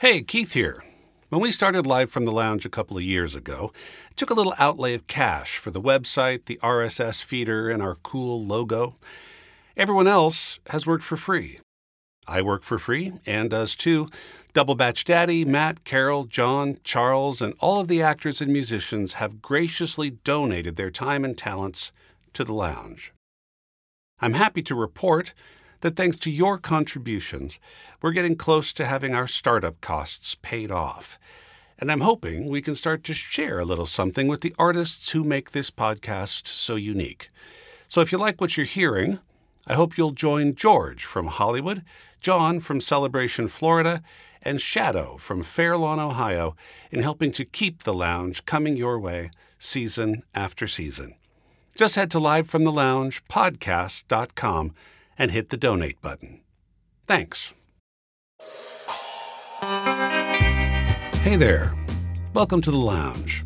[0.00, 0.84] Hey, Keith here.
[1.28, 3.72] When we started live from the lounge a couple of years ago,
[4.12, 7.96] it took a little outlay of cash for the website, the RSS feeder, and our
[7.96, 8.94] cool logo.
[9.76, 11.58] Everyone else has worked for free.
[12.28, 14.08] I work for free, and does too.
[14.52, 19.42] Double Batch Daddy, Matt, Carol, John, Charles, and all of the actors and musicians have
[19.42, 21.90] graciously donated their time and talents
[22.34, 23.12] to the lounge.
[24.20, 25.34] I'm happy to report
[25.80, 27.58] that thanks to your contributions,
[28.02, 31.18] we're getting close to having our startup costs paid off.
[31.78, 35.22] And I'm hoping we can start to share a little something with the artists who
[35.22, 37.30] make this podcast so unique.
[37.86, 39.20] So if you like what you're hearing,
[39.66, 41.84] I hope you'll join George from Hollywood,
[42.20, 44.02] John from Celebration, Florida,
[44.42, 46.56] and Shadow from Fairlawn, Ohio,
[46.90, 51.14] in helping to keep the lounge coming your way season after season.
[51.76, 54.74] Just head to livefromtheloungepodcast.com
[55.18, 56.40] and hit the donate button.
[57.06, 57.52] Thanks.
[61.22, 61.74] Hey there.
[62.32, 63.44] Welcome to the lounge.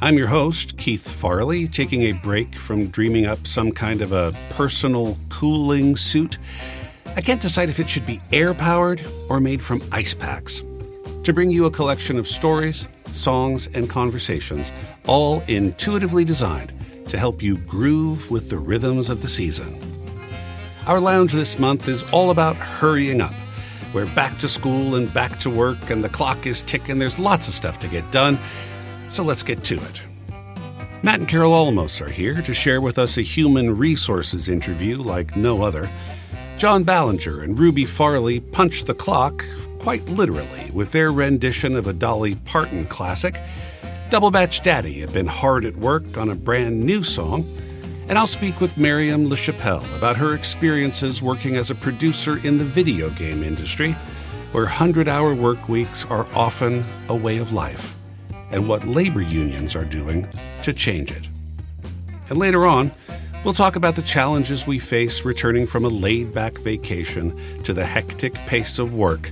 [0.00, 4.32] I'm your host, Keith Farley, taking a break from dreaming up some kind of a
[4.50, 6.38] personal cooling suit.
[7.16, 10.62] I can't decide if it should be air powered or made from ice packs.
[11.24, 14.72] To bring you a collection of stories, songs, and conversations,
[15.06, 16.72] all intuitively designed
[17.08, 19.89] to help you groove with the rhythms of the season.
[20.90, 23.32] Our lounge this month is all about hurrying up.
[23.94, 26.98] We're back to school and back to work, and the clock is ticking.
[26.98, 28.40] There's lots of stuff to get done,
[29.08, 30.02] so let's get to it.
[31.04, 35.36] Matt and Carol Olmos are here to share with us a human resources interview like
[35.36, 35.88] no other.
[36.58, 39.44] John Ballinger and Ruby Farley punch the clock,
[39.78, 43.40] quite literally, with their rendition of a Dolly Parton classic.
[44.10, 47.46] Double Batch Daddy have been hard at work on a brand new song,
[48.10, 52.64] and I'll speak with Myriame LaChapelle about her experiences working as a producer in the
[52.64, 53.92] video game industry,
[54.50, 57.94] where 100 hour work weeks are often a way of life,
[58.50, 60.28] and what labor unions are doing
[60.62, 61.28] to change it.
[62.28, 62.90] And later on,
[63.44, 67.86] we'll talk about the challenges we face returning from a laid back vacation to the
[67.86, 69.30] hectic pace of work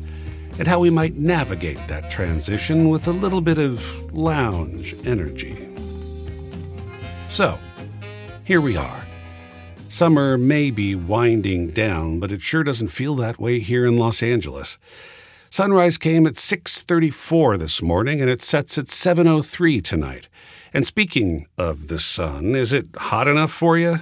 [0.60, 5.68] and how we might navigate that transition with a little bit of lounge energy.
[7.28, 7.58] So,
[8.48, 9.04] here we are.
[9.90, 14.22] Summer may be winding down, but it sure doesn't feel that way here in Los
[14.22, 14.78] Angeles.
[15.50, 20.28] Sunrise came at 6:34 this morning and it sets at 7:03 tonight.
[20.72, 23.96] And speaking of the sun, is it hot enough for you?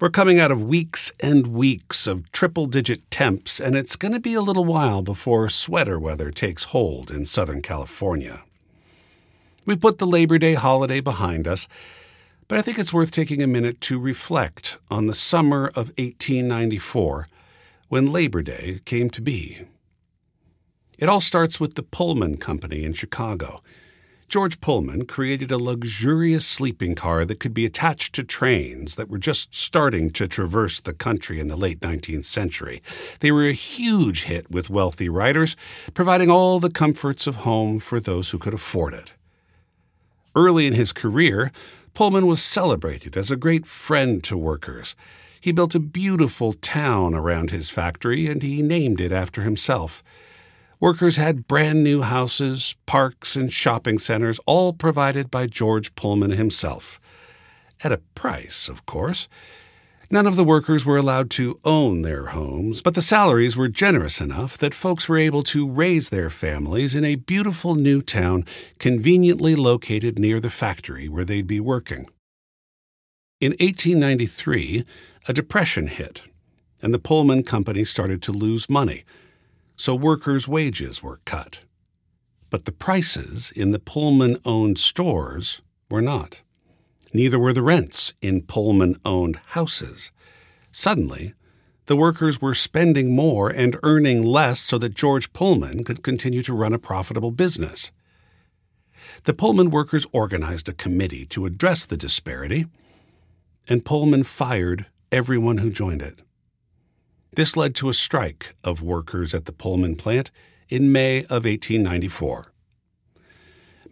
[0.00, 4.20] We're coming out of weeks and weeks of triple digit temps, and it's going to
[4.20, 8.42] be a little while before sweater weather takes hold in Southern California.
[9.64, 11.68] We put the Labor Day holiday behind us,
[12.48, 17.26] but I think it's worth taking a minute to reflect on the summer of 1894
[17.88, 19.62] when Labor Day came to be.
[20.98, 23.60] It all starts with the Pullman Company in Chicago.
[24.28, 29.18] George Pullman created a luxurious sleeping car that could be attached to trains that were
[29.18, 32.82] just starting to traverse the country in the late 19th century.
[33.20, 35.56] They were a huge hit with wealthy riders,
[35.92, 39.12] providing all the comforts of home for those who could afford it.
[40.34, 41.52] Early in his career,
[41.94, 44.96] Pullman was celebrated as a great friend to workers.
[45.40, 50.02] He built a beautiful town around his factory and he named it after himself.
[50.80, 57.00] Workers had brand new houses, parks, and shopping centers, all provided by George Pullman himself.
[57.84, 59.28] At a price, of course.
[60.14, 64.20] None of the workers were allowed to own their homes, but the salaries were generous
[64.20, 68.44] enough that folks were able to raise their families in a beautiful new town
[68.78, 72.06] conveniently located near the factory where they'd be working.
[73.40, 74.84] In 1893,
[75.26, 76.22] a depression hit,
[76.80, 79.02] and the Pullman Company started to lose money
[79.74, 81.62] so workers' wages were cut.
[82.50, 85.60] But the prices in the Pullman owned stores
[85.90, 86.43] were not.
[87.14, 90.10] Neither were the rents in Pullman owned houses.
[90.72, 91.32] Suddenly,
[91.86, 96.52] the workers were spending more and earning less so that George Pullman could continue to
[96.52, 97.92] run a profitable business.
[99.22, 102.66] The Pullman workers organized a committee to address the disparity,
[103.68, 106.18] and Pullman fired everyone who joined it.
[107.36, 110.32] This led to a strike of workers at the Pullman plant
[110.68, 112.53] in May of 1894.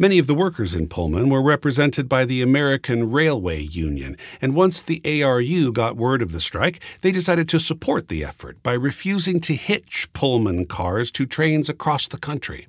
[0.03, 4.83] Many of the workers in Pullman were represented by the American Railway Union, and once
[4.83, 9.39] the ARU got word of the strike, they decided to support the effort by refusing
[9.43, 12.67] to hitch Pullman cars to trains across the country.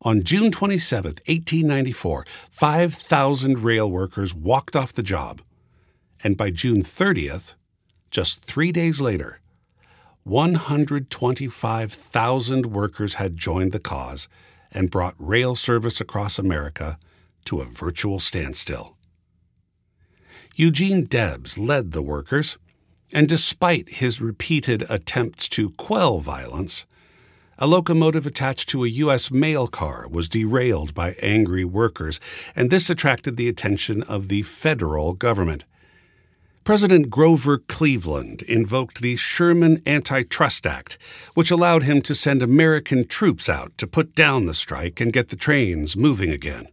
[0.00, 5.42] On June 27, 1894, 5,000 rail workers walked off the job.
[6.22, 7.52] And by June 30th,
[8.10, 9.40] just three days later,
[10.22, 14.28] 125,000 workers had joined the cause
[14.74, 16.98] and brought rail service across America
[17.44, 18.96] to a virtual standstill.
[20.56, 22.58] Eugene Debs led the workers,
[23.12, 26.86] and despite his repeated attempts to quell violence,
[27.58, 29.30] a locomotive attached to a U.S.
[29.30, 32.18] mail car was derailed by angry workers,
[32.56, 35.64] and this attracted the attention of the federal government.
[36.64, 40.96] President Grover Cleveland invoked the Sherman Antitrust Act,
[41.34, 45.28] which allowed him to send American troops out to put down the strike and get
[45.28, 46.68] the trains moving again.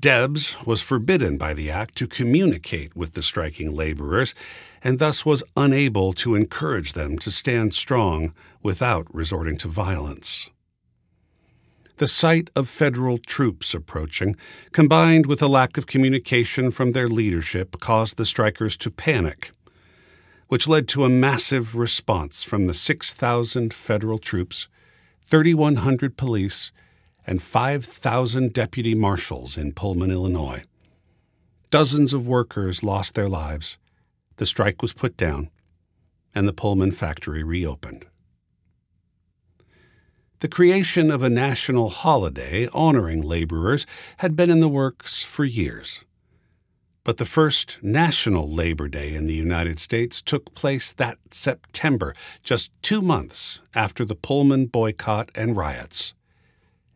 [0.00, 4.34] Debs was forbidden by the act to communicate with the striking laborers
[4.82, 8.32] and thus was unable to encourage them to stand strong
[8.62, 10.48] without resorting to violence.
[12.02, 14.34] The sight of federal troops approaching,
[14.72, 19.52] combined with a lack of communication from their leadership, caused the strikers to panic,
[20.48, 24.66] which led to a massive response from the 6,000 federal troops,
[25.26, 26.72] 3,100 police,
[27.24, 30.64] and 5,000 deputy marshals in Pullman, Illinois.
[31.70, 33.78] Dozens of workers lost their lives,
[34.38, 35.50] the strike was put down,
[36.34, 38.06] and the Pullman factory reopened.
[40.42, 43.86] The creation of a national holiday honoring laborers
[44.16, 46.00] had been in the works for years.
[47.04, 52.12] But the first National Labor Day in the United States took place that September,
[52.42, 56.12] just two months after the Pullman boycott and riots.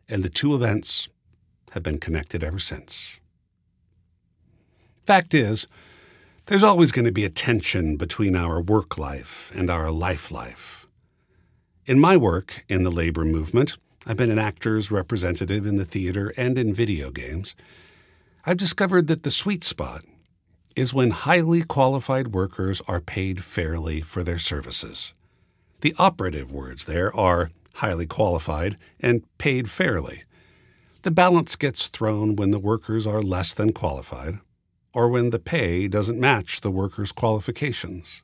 [0.09, 1.07] And the two events
[1.71, 3.15] have been connected ever since.
[5.05, 5.67] Fact is,
[6.47, 10.76] there's always going to be a tension between our work life and our life life.
[11.87, 16.33] In my work in the labor movement, I've been an actor's representative in the theater
[16.35, 17.55] and in video games.
[18.45, 20.03] I've discovered that the sweet spot
[20.75, 25.13] is when highly qualified workers are paid fairly for their services.
[25.79, 30.23] The operative words there are highly qualified and paid fairly.
[31.03, 34.39] The balance gets thrown when the workers are less than qualified
[34.93, 38.23] or when the pay doesn't match the workers' qualifications.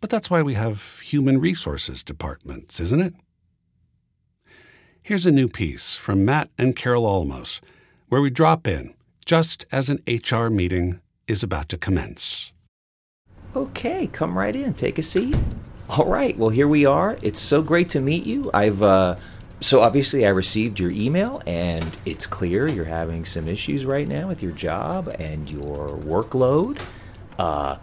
[0.00, 3.14] But that's why we have human resources departments, isn't it?
[5.02, 7.60] Here's a new piece from Matt and Carol Olmos,
[8.08, 8.94] where we drop in
[9.26, 12.52] just as an HR meeting is about to commence.
[13.54, 15.36] Okay, come right in, take a seat.
[15.88, 17.18] All right, well, here we are.
[17.20, 18.50] It's so great to meet you.
[18.54, 19.16] I've, uh,
[19.60, 24.28] so obviously, I received your email, and it's clear you're having some issues right now
[24.28, 26.80] with your job and your workload.
[27.38, 27.76] Uh,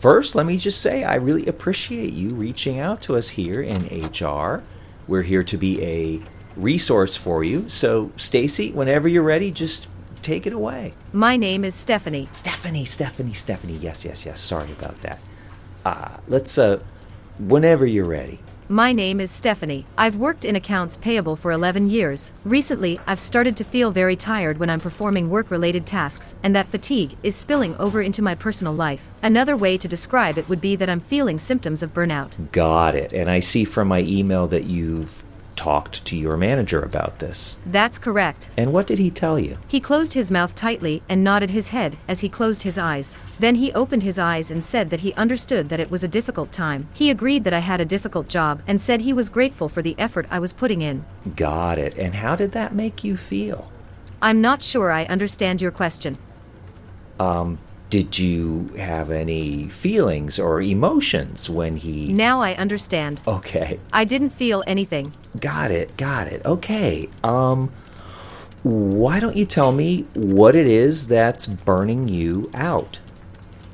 [0.00, 3.84] First, let me just say I really appreciate you reaching out to us here in
[4.02, 4.62] HR.
[5.06, 6.22] We're here to be a
[6.56, 7.68] resource for you.
[7.68, 9.88] So, Stacy, whenever you're ready, just
[10.22, 10.94] take it away.
[11.12, 12.30] My name is Stephanie.
[12.32, 13.74] Stephanie, Stephanie, Stephanie.
[13.74, 14.40] Yes, yes, yes.
[14.40, 15.18] Sorry about that.
[15.84, 16.80] Uh, let's uh
[17.38, 18.38] whenever you're ready.
[18.70, 19.84] My name is Stephanie.
[19.98, 22.30] I've worked in accounts payable for 11 years.
[22.44, 26.68] Recently, I've started to feel very tired when I'm performing work related tasks, and that
[26.68, 29.10] fatigue is spilling over into my personal life.
[29.24, 32.52] Another way to describe it would be that I'm feeling symptoms of burnout.
[32.52, 33.12] Got it.
[33.12, 35.24] And I see from my email that you've
[35.56, 37.56] talked to your manager about this.
[37.66, 38.50] That's correct.
[38.56, 39.58] And what did he tell you?
[39.66, 43.18] He closed his mouth tightly and nodded his head as he closed his eyes.
[43.40, 46.52] Then he opened his eyes and said that he understood that it was a difficult
[46.52, 46.88] time.
[46.92, 49.96] He agreed that I had a difficult job and said he was grateful for the
[49.96, 51.06] effort I was putting in.
[51.36, 51.96] Got it.
[51.96, 53.72] And how did that make you feel?
[54.20, 56.18] I'm not sure I understand your question.
[57.18, 62.12] Um, did you have any feelings or emotions when he.
[62.12, 63.22] Now I understand.
[63.26, 63.80] Okay.
[63.90, 65.14] I didn't feel anything.
[65.40, 66.44] Got it, got it.
[66.44, 67.08] Okay.
[67.24, 67.72] Um,
[68.62, 73.00] why don't you tell me what it is that's burning you out?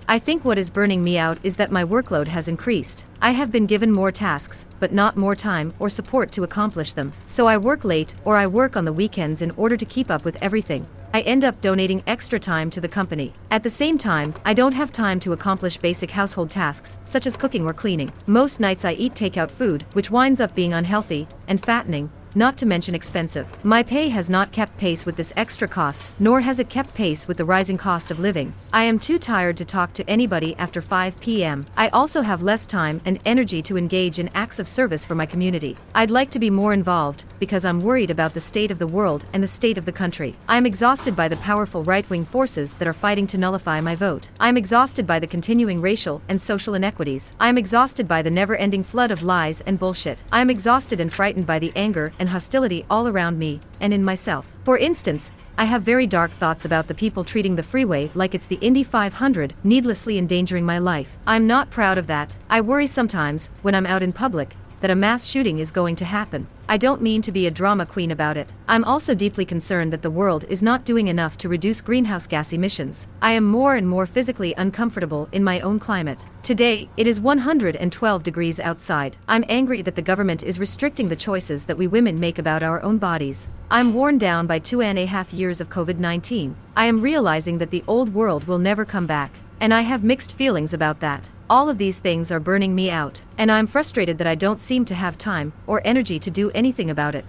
[0.08, 3.04] I think what is burning me out is that my workload has increased.
[3.20, 7.12] I have been given more tasks, but not more time or support to accomplish them.
[7.26, 10.24] So I work late or I work on the weekends in order to keep up
[10.24, 10.86] with everything.
[11.12, 13.32] I end up donating extra time to the company.
[13.50, 17.36] At the same time, I don't have time to accomplish basic household tasks, such as
[17.36, 18.12] cooking or cleaning.
[18.26, 22.66] Most nights I eat takeout food, which winds up being unhealthy and fattening, not to
[22.66, 23.48] mention expensive.
[23.64, 27.26] My pay has not kept pace with this extra cost, nor has it kept pace
[27.26, 28.52] with the rising cost of living.
[28.74, 31.64] I am too tired to talk to anybody after 5 p.m.
[31.76, 35.24] I also have less time and energy to engage in acts of service for my
[35.24, 35.78] community.
[35.94, 39.24] I'd like to be more involved, because I'm worried about the state of the world
[39.32, 40.36] and the state of the country.
[40.46, 44.28] I'm exhausted by the powerful right wing forces that are fighting to nullify my vote.
[44.38, 47.32] I'm exhausted by the continuing racial and social inequities.
[47.40, 50.22] I'm exhausted by the never ending flood of lies and bullshit.
[50.32, 54.02] I'm exhausted and frightened by the anger and and hostility all around me and in
[54.02, 54.52] myself.
[54.64, 58.46] For instance, I have very dark thoughts about the people treating the freeway like it's
[58.46, 61.18] the Indy 500, needlessly endangering my life.
[61.24, 62.36] I'm not proud of that.
[62.50, 64.56] I worry sometimes, when I'm out in public,
[64.86, 66.46] that a mass shooting is going to happen.
[66.68, 68.52] I don't mean to be a drama queen about it.
[68.68, 72.52] I'm also deeply concerned that the world is not doing enough to reduce greenhouse gas
[72.52, 73.08] emissions.
[73.20, 76.24] I am more and more physically uncomfortable in my own climate.
[76.44, 79.16] Today, it is 112 degrees outside.
[79.26, 82.80] I'm angry that the government is restricting the choices that we women make about our
[82.84, 83.48] own bodies.
[83.72, 86.54] I'm worn down by two and a half years of COVID 19.
[86.76, 89.32] I am realizing that the old world will never come back.
[89.60, 91.30] And I have mixed feelings about that.
[91.48, 94.84] All of these things are burning me out, and I'm frustrated that I don't seem
[94.86, 97.24] to have time or energy to do anything about it.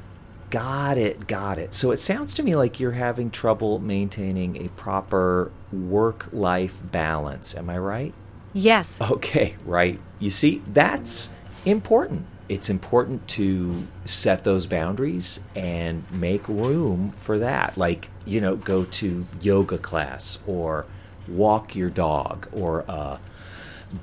[0.50, 1.74] Got it, got it.
[1.74, 7.56] So it sounds to me like you're having trouble maintaining a proper work life balance.
[7.56, 8.14] Am I right?
[8.54, 9.00] Yes.
[9.02, 10.00] Okay, right.
[10.20, 11.30] You see, that's
[11.66, 12.26] important.
[12.50, 17.78] It's important to set those boundaries and make room for that.
[17.78, 20.86] Like, you know, go to yoga class or
[21.28, 23.18] walk your dog or uh,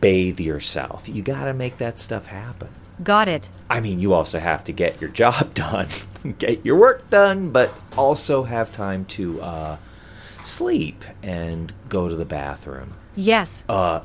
[0.00, 1.08] bathe yourself.
[1.08, 2.68] You got to make that stuff happen.
[3.02, 3.48] Got it.
[3.68, 5.88] I mean, you also have to get your job done,
[6.38, 9.76] get your work done, but also have time to uh,
[10.44, 12.94] sleep and go to the bathroom.
[13.16, 13.64] Yes.
[13.68, 14.00] Uh,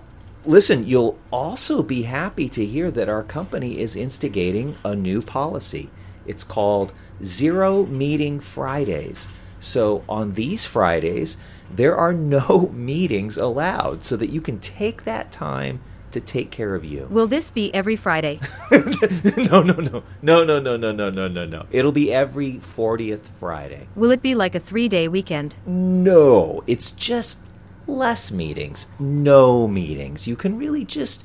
[0.45, 5.89] listen, you'll also be happy to hear that our company is instigating a new policy.
[6.25, 9.27] It's called Zero Meeting Fridays.
[9.59, 11.37] So on these Fridays,
[11.71, 16.75] there are no meetings allowed so that you can take that time to take care
[16.75, 17.07] of you.
[17.09, 18.39] Will this be every Friday?
[18.71, 20.03] no, no, no.
[20.21, 21.65] No, no, no, no, no, no, no, no.
[21.71, 23.87] It'll be every 40th Friday.
[23.95, 25.57] Will it be like a three day weekend?
[25.65, 27.43] No, it's just
[27.85, 28.87] less meetings.
[28.99, 30.27] No meetings.
[30.27, 31.23] You can really just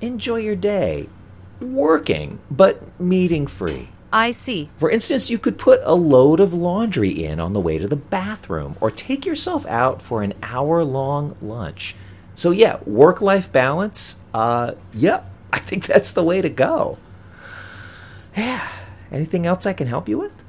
[0.00, 1.08] enjoy your day
[1.60, 3.88] working, but meeting free.
[4.12, 4.68] I see.
[4.76, 7.96] For instance, you could put a load of laundry in on the way to the
[7.96, 11.96] bathroom or take yourself out for an hour long lunch.
[12.34, 16.98] So, yeah, work life balance, uh, yep, I think that's the way to go.
[18.36, 18.68] Yeah.
[19.10, 20.42] Anything else I can help you with?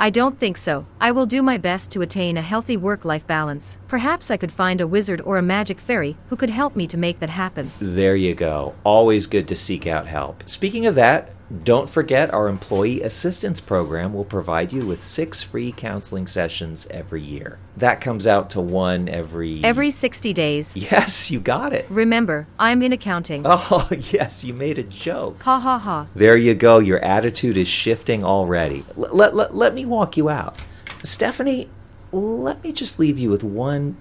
[0.00, 0.86] I don't think so.
[1.00, 3.78] I will do my best to attain a healthy work life balance.
[3.88, 6.96] Perhaps I could find a wizard or a magic fairy who could help me to
[6.96, 7.72] make that happen.
[7.80, 8.76] There you go.
[8.84, 10.48] Always good to seek out help.
[10.48, 11.32] Speaking of that,
[11.64, 17.22] don't forget our employee assistance program will provide you with six free counseling sessions every
[17.22, 17.58] year.
[17.74, 19.64] That comes out to one every.
[19.64, 20.76] Every 60 days.
[20.76, 21.86] Yes, you got it.
[21.88, 23.44] Remember, I'm in accounting.
[23.70, 25.42] Oh, yes, you made a joke.
[25.42, 26.06] Ha ha ha.
[26.14, 26.78] There you go.
[26.78, 28.84] Your attitude is shifting already.
[28.96, 30.58] Let, let, let, let me walk you out.
[31.02, 31.68] Stephanie,
[32.12, 33.96] let me just leave you with one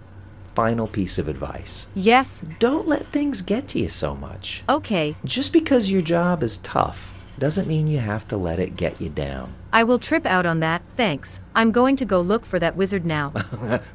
[0.54, 1.88] final piece of advice.
[1.96, 2.44] Yes.
[2.60, 4.64] Don't let things get to you so much.
[4.70, 5.16] Okay.
[5.26, 9.10] Just because your job is tough doesn't mean you have to let it get you
[9.10, 9.54] down.
[9.72, 11.40] I will trip out on that, thanks.
[11.54, 13.34] I'm going to go look for that wizard now.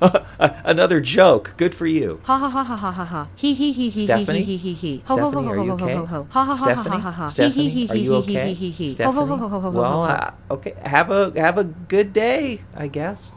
[0.38, 1.54] Another joke.
[1.56, 2.20] Good for you.
[2.24, 3.28] Ha ha ha ha ha ha ha.
[3.34, 4.42] He he he he Stephanie?
[4.42, 5.02] he he he he.
[5.08, 5.94] Ho ho ho Stephanie, ho are ho you ho okay?
[5.94, 6.26] ho ho.
[6.30, 7.00] Ha ha ha ha Stephanie?
[7.00, 7.22] ha ha.
[7.26, 8.54] He he Stephanie, he are he you he okay?
[8.54, 9.02] he he he.
[9.02, 10.74] Ho ho ho ho ho ho ho Well, uh, okay.
[10.82, 13.32] Have a have a good day, I guess.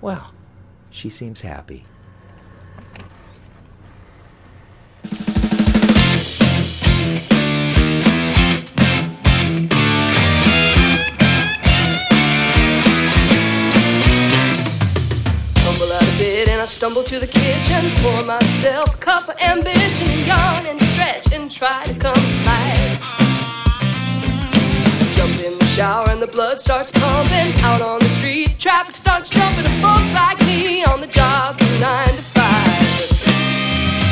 [0.00, 0.32] Well,
[0.90, 1.84] she seems happy.
[16.78, 17.90] Stumble to the kitchen.
[17.96, 23.00] Pour myself a cup of ambition, yawn and stretch and try to come alive.
[25.16, 27.50] Jump in the shower and the blood starts pumping.
[27.64, 29.64] Out on the street, traffic starts jumping.
[29.64, 32.86] And folks like me on the job from nine to five.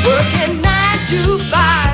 [0.05, 1.86] Working nine to five.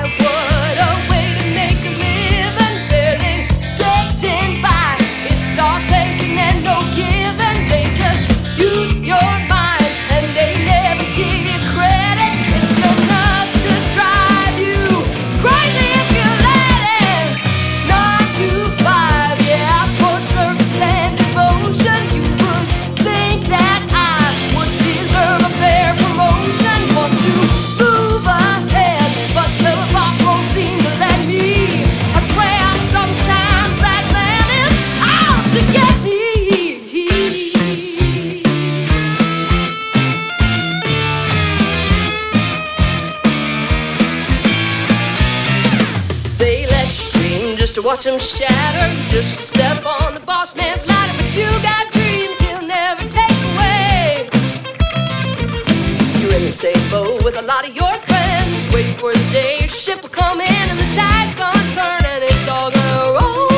[47.93, 51.13] Watch them shatter, just to step on the boss man's ladder.
[51.19, 54.31] But you got dreams he'll never take away.
[56.19, 59.59] You're in the same boat with a lot of your friends, waiting for the day
[59.61, 63.52] your ship will come in and the tide's gonna turn and it's all gonna roll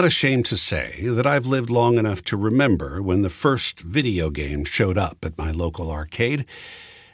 [0.00, 4.30] not ashamed to say that I've lived long enough to remember when the first video
[4.30, 6.46] game showed up at my local arcade.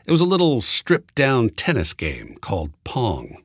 [0.06, 3.42] It was a little stripped down tennis game called Pong.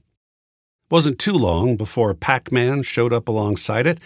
[0.92, 4.00] Wasn't too long before Pac Man showed up alongside it,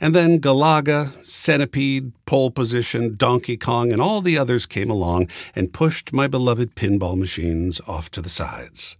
[0.00, 5.72] and then Galaga, Centipede, Pole Position, Donkey Kong, and all the others came along and
[5.72, 8.96] pushed my beloved pinball machines off to the sides.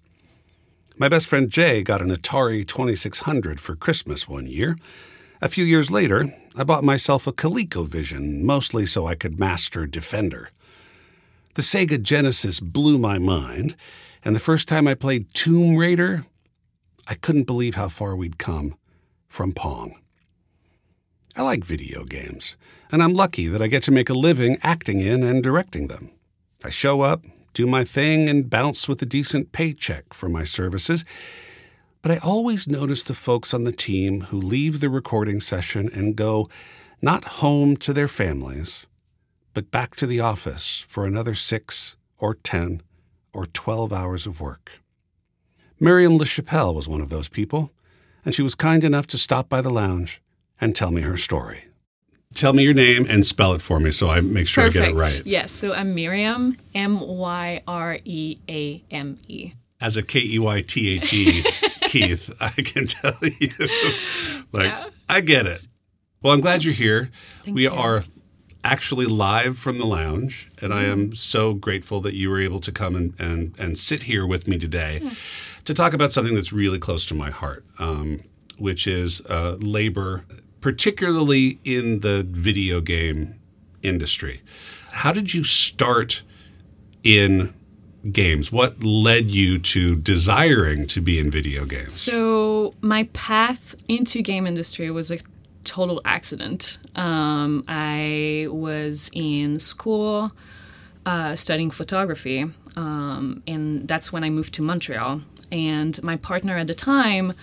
[0.97, 4.77] My best friend Jay got an Atari 2600 for Christmas one year.
[5.43, 10.51] A few years later, I bought myself a ColecoVision, mostly so I could master Defender.
[11.55, 13.75] The Sega Genesis blew my mind,
[14.23, 16.27] and the first time I played Tomb Raider,
[17.09, 18.75] I couldn't believe how far we'd come
[19.29, 19.99] from Pong.
[21.35, 22.57] I like video games,
[22.93, 26.11] and I'm lucky that I get to make a living acting in and directing them.
[26.63, 31.03] I show up, do my thing, and bounce with a decent paycheck for my services.
[32.03, 36.17] But I always notice the folks on the team who leave the recording session and
[36.17, 36.49] go
[37.03, 38.87] not home to their families,
[39.53, 42.83] but back to the office for another six or 10
[43.33, 44.81] or 12 hours of work.
[45.81, 47.71] Myriame LaChapelle was one of those people,
[48.25, 50.21] and she was kind enough to stop by the lounge
[50.61, 51.65] and tell me her story.
[52.35, 54.85] Tell me your name and spell it for me so I make sure Perfect.
[54.85, 55.23] I get it right.
[55.27, 55.51] Yes.
[55.51, 59.53] So I'm Myriame, M Y R E A M E.
[59.81, 61.45] As a K E Y T H E,
[61.91, 63.49] Keith, I can tell you,
[64.53, 64.87] like, Yeah.
[65.09, 65.67] I get it.
[66.23, 67.11] Well, I'm glad you're here.
[67.47, 67.71] we you.
[67.71, 68.05] are
[68.63, 70.93] actually live from the lounge, and I Mm.
[70.93, 74.47] am so grateful that you were able to come and, and, and sit here with
[74.47, 75.01] me today
[75.65, 78.21] to talk about something that's really close to my heart, um,
[78.59, 80.25] which is uh, labor,
[80.61, 83.35] particularly in the video game
[83.83, 84.43] industry.
[84.93, 86.23] How did you start
[87.03, 87.55] in
[88.11, 88.51] games?
[88.51, 91.95] What led you to desiring to be in video games?
[91.95, 95.19] So my path into game industry was a
[95.65, 96.79] total accident.
[96.97, 100.33] Um, I was in school
[101.07, 105.21] uh, studying photography, um, and that's when I moved to Montreal.
[105.53, 107.35] And my partner at the time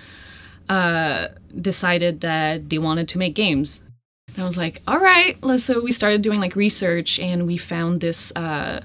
[0.70, 1.28] uh,
[1.60, 3.84] decided that they wanted to make games.
[4.30, 5.38] And I was like, all right.
[5.60, 8.32] So we started doing like research, and we found this.
[8.36, 8.82] Uh,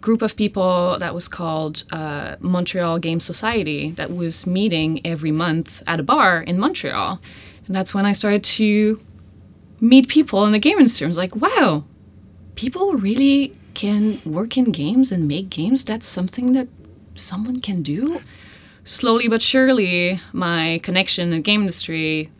[0.00, 5.82] group of people that was called uh, Montreal Game Society that was meeting every month
[5.86, 7.20] at a bar in Montreal.
[7.66, 9.00] And that's when I started to
[9.80, 11.04] meet people in the game industry.
[11.04, 11.84] I was like, wow,
[12.54, 15.84] people really can work in games and make games.
[15.84, 16.68] That's something that
[17.14, 18.20] someone can do.
[18.84, 22.30] Slowly but surely, my connection in the game industry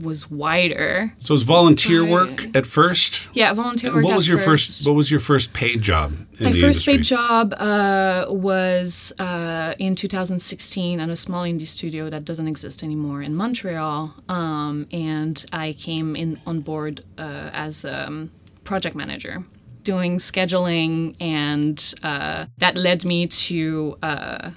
[0.00, 1.12] was wider.
[1.18, 2.10] So it was volunteer Right.
[2.10, 3.28] work at first.
[3.32, 4.04] Yeah, volunteer work.
[4.04, 4.86] What at was your first?
[4.86, 6.96] What was your first paid job My first industry?
[6.98, 12.82] paid job uh, was uh, in 2016 at a small indie studio that doesn't exist
[12.82, 18.30] anymore in Montreal, um, and I came in on board uh, as a um,
[18.64, 19.42] project manager,
[19.82, 24.50] doing scheduling, and uh, that led me to uh,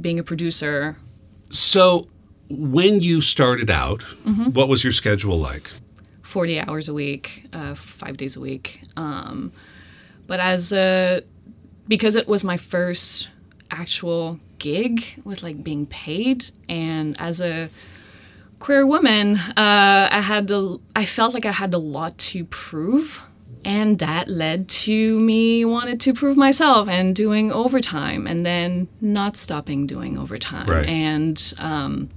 [0.00, 0.96] being a producer.
[1.50, 2.06] So
[2.48, 4.50] when you started out, Mm-hmm.
[4.52, 5.70] what was your schedule like?
[6.22, 8.80] 40 hours a week, uh, five days a week.
[8.96, 9.52] Um,
[10.26, 11.22] but as a,
[11.88, 13.28] because it was my first
[13.70, 17.68] actual gig with like being paid, and as a
[18.58, 23.22] queer woman, uh, I had the, I felt like I had a lot to prove.
[23.64, 29.36] And that led to me wanted to prove myself and doing overtime and then not
[29.36, 30.68] stopping doing overtime.
[30.68, 30.86] Right.
[30.86, 32.08] And um,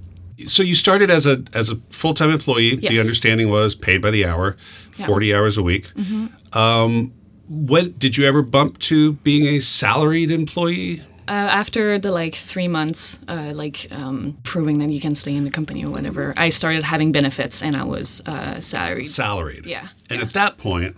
[0.46, 2.76] So you started as a as a full time employee.
[2.76, 4.56] The understanding was paid by the hour,
[4.92, 5.92] forty hours a week.
[5.94, 6.58] Mm-hmm.
[6.58, 7.12] Um,
[7.48, 11.02] when did you ever bump to being a salaried employee?
[11.30, 15.44] uh, after the like three months, uh, like um, proving that you can stay in
[15.44, 19.06] the company or whatever, I started having benefits and I was uh, salaried.
[19.06, 19.64] Salaried.
[19.64, 20.26] Yeah, And yeah.
[20.26, 20.96] at that point,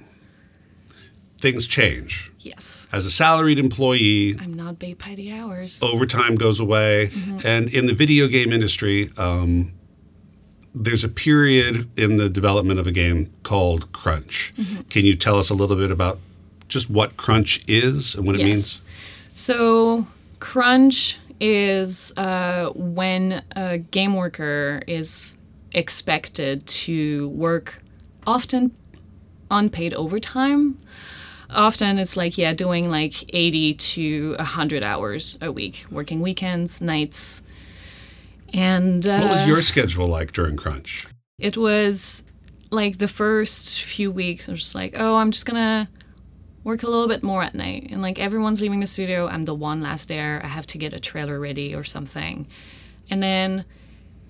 [1.43, 2.31] things change.
[2.39, 5.83] yes, As a salaried employee, I'm not paid by the hours.
[5.83, 7.11] overtime goes away.
[7.45, 9.73] And in the video game industry, um,
[10.75, 14.55] there's a period in the development of a game called crunch.
[14.89, 16.19] Can you tell us a little bit about
[16.69, 18.81] just what crunch is and what it means?
[19.35, 20.07] So
[20.39, 25.37] crunch is uh, when a game worker is
[25.75, 27.83] expected to work
[28.27, 28.71] often
[29.51, 30.79] unpaid overtime.
[31.55, 37.43] Often it's like, yeah, doing like 80 to 100 hours a week, working weekends, nights.
[38.53, 41.07] And uh, What was your schedule like during crunch?
[41.39, 42.25] it was
[42.71, 45.89] like the first few weeks, I was just like, oh, I'm just gonna
[46.63, 47.89] work a little bit more at night.
[47.91, 50.41] And like everyone's leaving the studio, I'm the one last there.
[50.45, 52.47] I have to get a trailer ready or something.
[53.11, 53.65] And then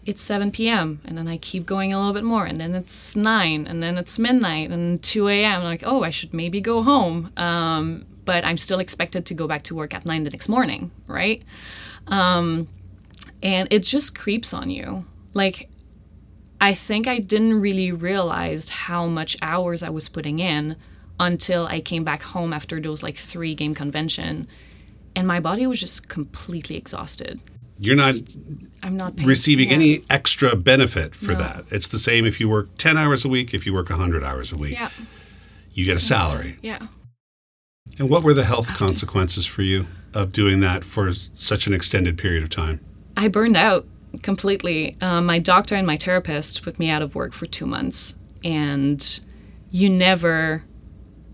[0.04, 1.00] it's 7 p.m.
[1.04, 3.96] and then I keep going a little bit more and then it's 9 and then
[3.98, 5.62] it's midnight and 2 a.m.
[5.62, 7.32] like, oh, I should maybe go home.
[7.36, 10.92] Um, but I'm still expected to go back to work at 9 the next morning,
[11.06, 11.42] right?
[12.08, 12.68] Um,
[13.42, 15.04] and it just creeps on you.
[15.34, 15.68] Like,
[16.60, 20.76] I think I didn't really realize how much hours I was putting in
[21.18, 24.48] until I came back home after those like three game convention
[25.14, 27.40] and my body was just completely exhausted.
[27.82, 28.14] You're not
[28.82, 29.74] I'm not paying, receiving yeah.
[29.74, 31.38] any extra benefit for No.
[31.38, 31.64] that.
[31.70, 34.52] It's the same if you work 10 hours a week, if you work 100 hours
[34.52, 34.74] a week.
[34.74, 34.88] Yeah,
[35.72, 36.58] You get a salary.
[36.62, 36.86] yeah.
[37.98, 42.16] And what were the health consequences for you of doing that for such an extended
[42.16, 42.80] period of time?
[43.16, 43.86] I burned out
[44.22, 44.96] completely.
[45.00, 49.20] Um, my doctor and my therapist put me out of work for two months, and
[49.70, 50.64] you never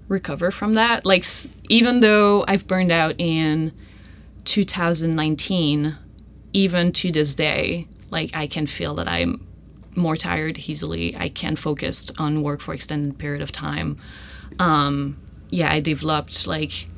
[0.09, 1.05] recover from that.
[1.05, 3.73] Like, s- even though I've burned out in
[4.45, 5.97] 2019,
[6.53, 9.47] even to this day, like, I can feel that I'm
[9.99, 11.15] more tired easily.
[11.17, 13.99] I can't focus on work for extended period of time.
[14.59, 15.19] Um,
[15.51, 16.89] yeah, I developed like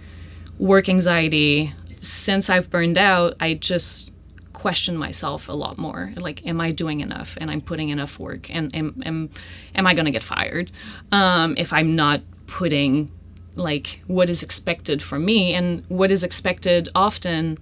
[0.58, 1.72] work anxiety.
[2.00, 4.12] Since I've burned out, I just
[4.52, 6.12] question myself a lot more.
[6.16, 7.36] Like, am I doing enough?
[7.40, 8.54] And I'm putting enough work?
[8.54, 9.30] And am am,
[9.74, 10.70] am I gonna get fired
[11.10, 13.10] um, if I'm not putting
[13.56, 15.54] like what is expected from me?
[15.54, 17.58] And what is expected often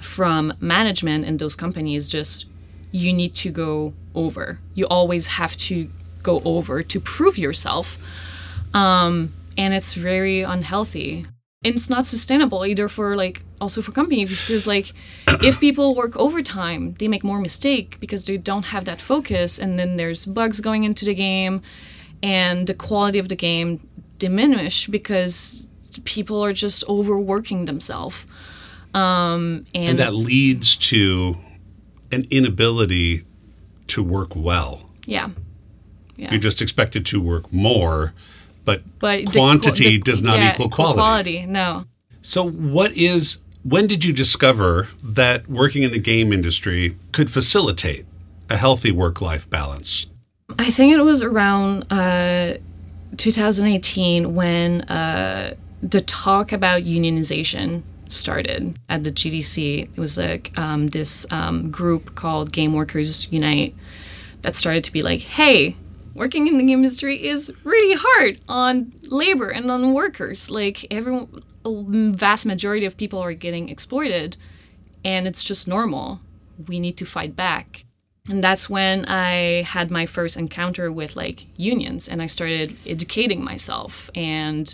[0.00, 2.46] from management in those companies just
[2.92, 4.58] you need to go over.
[4.74, 5.90] You always have to
[6.22, 7.98] go over to prove yourself.
[8.74, 11.26] Um, and it's very unhealthy.
[11.62, 14.92] And it's not sustainable either for like also for companies because like
[15.42, 19.78] if people work overtime, they make more mistake because they don't have that focus and
[19.78, 21.62] then there's bugs going into the game
[22.22, 23.86] and the quality of the game
[24.18, 25.66] diminish because
[26.04, 28.26] people are just overworking themselves.
[28.94, 31.36] Um, and, And that leads to
[32.12, 33.24] an inability
[33.88, 34.90] to work well.
[35.06, 35.30] yeah,
[36.16, 36.30] yeah.
[36.32, 38.12] You're just expected to work more,
[38.64, 40.96] but, but quantity qu- the- does not yeah, equal quality.
[40.98, 41.84] Quality, no.
[42.22, 48.04] So, what is, when did you discover that working in the game industry could facilitate
[48.50, 50.06] a healthy work life balance?
[50.58, 52.54] I think it was around uh,
[53.16, 59.90] 2018 when uh, the talk about unionization started at the GDC.
[59.94, 63.74] It was like um, this um, group called Game Workers Unite
[64.42, 65.76] that started to be like, hey,
[66.14, 70.50] working in the game industry is really hard on labor and on workers.
[70.50, 71.70] Like, everyone, a
[72.12, 74.36] vast majority of people are getting exploited,
[75.04, 76.20] and it's just normal.
[76.68, 77.84] We need to fight back.
[78.28, 83.42] And that's when I had my first encounter with like unions and I started educating
[83.42, 84.72] myself and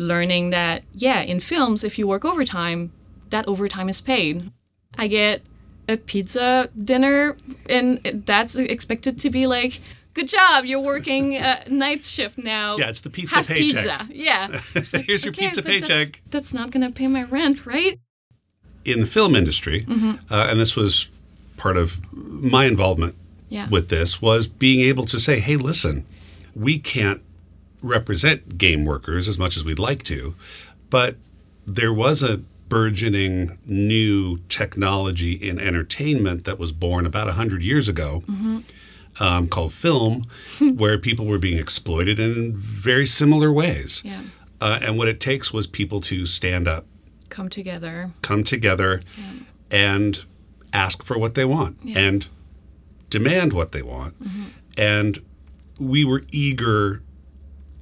[0.00, 2.90] learning that, yeah, in films, if you work overtime,
[3.30, 4.50] that overtime is paid.
[4.98, 5.42] I get
[5.88, 7.36] a pizza dinner
[7.68, 9.80] and that's expected to be like,
[10.14, 12.76] good job, you're working a night shift now.
[12.76, 14.00] Yeah, it's the pizza Have paycheck.
[14.00, 14.08] pizza.
[14.10, 14.48] Yeah.
[14.74, 16.22] Like, Here's your okay, pizza but that's- paycheck.
[16.30, 17.98] That's, not going to pay my rent, right?
[18.84, 20.32] In the film industry, Mm-hmm.
[20.32, 21.08] uh, and this was
[21.56, 23.14] part of my involvement
[23.48, 23.68] Yeah.
[23.68, 26.06] with this, was being able to say, hey, listen,
[26.56, 27.20] we can't
[27.82, 30.34] represent game workers as much as we'd like to,
[30.90, 31.16] but
[31.66, 32.38] there was a
[32.68, 38.22] burgeoning new technology in entertainment that was born about 100 years ago
[39.18, 40.24] um, called film,
[40.60, 44.02] where people were being exploited in very similar ways.
[44.04, 44.22] Yeah.
[44.60, 46.84] Uh, and what it takes was people to stand up,
[47.28, 48.10] Come together.
[48.22, 49.00] come together,
[49.70, 50.24] and
[50.72, 52.28] ask for what they want and
[53.08, 54.14] demand what they want.
[54.78, 55.18] And
[55.78, 57.02] we were eager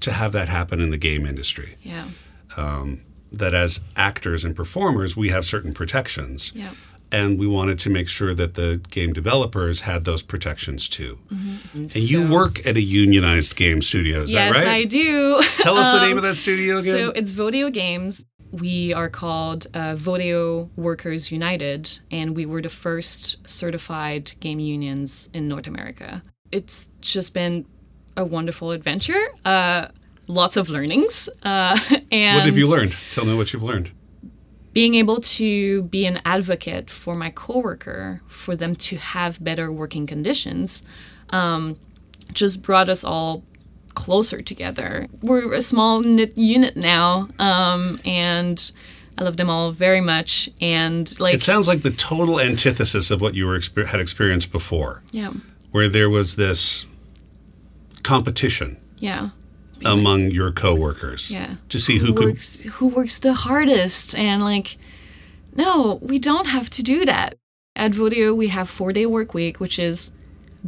[0.01, 1.77] to have that happen in the game industry.
[1.83, 2.09] Yeah.
[2.57, 6.53] Um, that as actors and performers, we have certain protections.
[6.55, 6.71] Yeah.
[7.11, 11.19] And we wanted to make sure that the game developers had those protections too.
[11.33, 11.49] Mm-hmm.
[11.49, 11.79] Mm-hmm.
[11.79, 14.69] And you work at a unionized game studio, is yes, that right?
[14.69, 15.43] I do.
[15.59, 16.93] Tell us the name of um, that studio again.
[16.93, 18.27] So it's Vodeo Games.
[18.51, 25.29] We are called uh, Vodeo Workers United, and we were the first certified game unions
[25.35, 26.23] in North America.
[26.51, 27.67] It's just been
[28.19, 29.29] a wonderful adventure.
[29.45, 29.87] Uh,
[30.27, 31.29] lots of learnings.
[31.43, 31.79] Uh,
[32.11, 32.97] and what have you learned?
[33.11, 33.91] Tell me what you've learned.
[34.75, 40.07] being able to be an advocate for my coworker, for them to have better working
[40.07, 40.85] conditions,
[41.31, 41.77] um,
[42.33, 43.43] just brought us all
[43.95, 45.07] closer together.
[45.23, 48.71] We're a small knit unit now, um, and
[49.17, 50.49] I love them all very much.
[50.61, 55.03] And like, It sounds like the total antithesis of what you were had experienced before,
[55.13, 55.33] yeah,
[55.73, 56.87] where there was this
[58.03, 59.31] competition yeah,
[59.85, 61.57] among your coworkers yeah.
[61.69, 62.27] to see who could.
[62.27, 64.77] works who works the hardest, and like,
[65.55, 67.35] no, we don't have to do that.
[67.77, 70.11] at Vodeo, we have four day work week, which is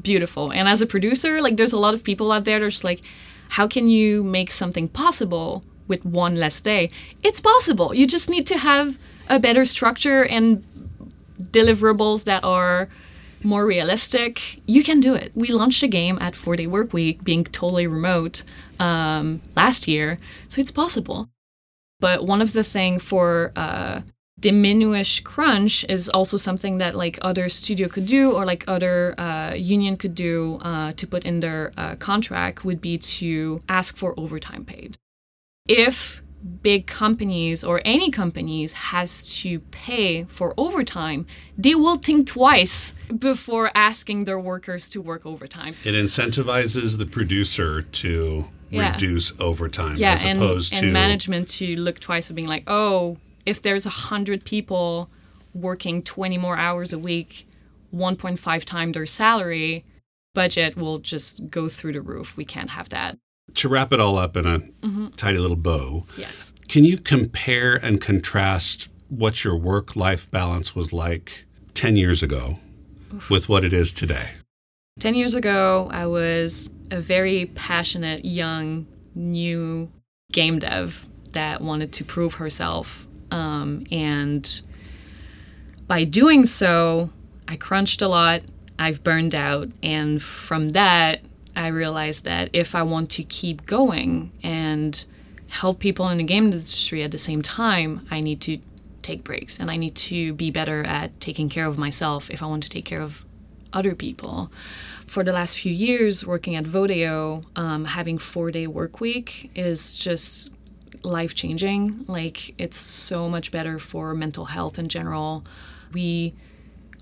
[0.00, 0.52] beautiful.
[0.52, 3.00] And as a producer, like there's a lot of people out there that's like,
[3.50, 6.90] how can you make something possible with one less day?
[7.22, 7.94] It's possible.
[7.94, 8.96] You just need to have
[9.28, 10.64] a better structure and
[11.40, 12.88] deliverables that are
[13.44, 14.60] more realistic.
[14.66, 15.32] You can do it.
[15.34, 18.44] We launched a game at four day work week, being totally remote
[18.78, 21.28] um, last year, so it's possible.
[22.00, 24.00] But one of the thing for uh,
[24.40, 29.52] diminish crunch is also something that like other studio could do or like other uh,
[29.54, 34.18] union could do uh, to put in their uh, contract would be to ask for
[34.18, 34.96] overtime paid
[35.68, 36.22] if
[36.62, 41.26] big companies or any companies has to pay for overtime
[41.58, 45.74] they will think twice before asking their workers to work overtime.
[45.84, 48.92] It incentivizes the producer to Yeah.
[48.92, 52.64] reduce overtime yeah as and, opposed and to management to look twice of being like
[52.66, 55.10] oh if there's a hundred people
[55.52, 57.46] working 20 more hours a week
[57.94, 59.84] 1.5 times their salary
[60.34, 62.36] budget will just go through the roof.
[62.36, 63.18] We can't have that
[63.54, 65.08] to wrap it all up in a Mm-hmm.
[65.16, 66.06] tiny little bow.
[66.16, 72.22] yes Can you compare and contrast what your work life balance was like 10 years
[72.22, 72.58] ago
[73.28, 74.30] with what it is today?
[75.00, 79.90] 10 years ago i was a very passionate young new
[80.32, 84.62] game dev that wanted to prove herself um, and
[85.86, 87.10] by doing so
[87.48, 88.42] i crunched a lot
[88.78, 91.20] i've burned out and from that
[91.60, 95.04] i realized that if i want to keep going and
[95.48, 98.58] help people in the game industry at the same time i need to
[99.02, 102.46] take breaks and i need to be better at taking care of myself if i
[102.46, 103.24] want to take care of
[103.72, 104.50] other people.
[105.06, 109.98] For the last few years working at vodeo um, having four day work week is
[109.98, 110.54] just
[111.02, 112.04] life changing.
[112.06, 115.44] Like it's so much better for mental health in general.
[115.92, 116.34] We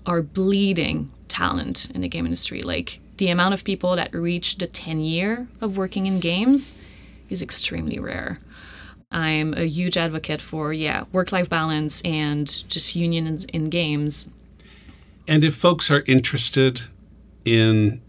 [0.05, 2.61] are bleeding talent in the game industry.
[2.61, 6.73] Like the amount of people that reach the 10 year of working in games
[7.29, 8.39] is extremely rare.
[9.11, 14.29] I'm a huge advocate for, yeah, work life balance and just unions in games.
[15.27, 16.83] And if folks are interested
[17.43, 18.01] in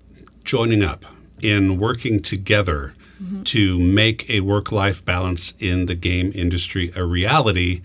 [0.44, 1.04] joining up,
[1.42, 3.42] in working together mm-hmm.
[3.42, 7.80] to make a work life balance in the game industry a reality,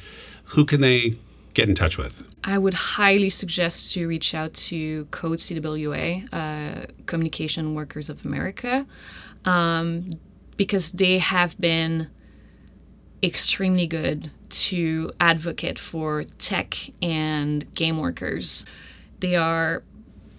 [0.50, 1.18] who can they
[1.56, 2.28] get in touch with?
[2.44, 8.86] I would highly suggest to reach out to Code CWA, uh, Communication Workers of America,
[9.46, 10.12] um,
[10.58, 12.10] because they have been
[13.24, 18.66] extremely good to advocate for tech and game workers.
[19.20, 19.82] They are